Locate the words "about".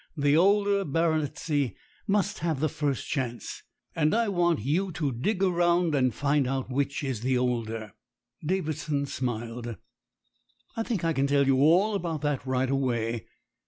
11.93-12.21